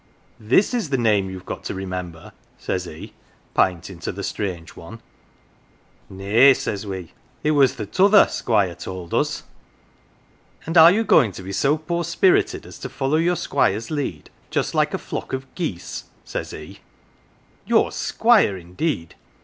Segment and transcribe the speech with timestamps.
[0.55, 3.13] "'This is the name you've got to remember,' says he,
[3.55, 4.99] p'intin' to the strange one.
[6.09, 9.43] "'Nay,' says we.' It was the t'other, Squire told us.'
[10.65, 14.31] "'And are you going to be so poor spirited as to follow your Squire's lead
[14.49, 16.79] just like a flock of geese?' says he.'
[17.67, 19.13] Your Squire indeed